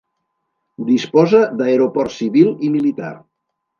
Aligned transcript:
Disposa 0.87 1.41
d'aeroport 1.59 2.17
civil 2.17 2.51
i 2.69 2.73
militar. 2.79 3.13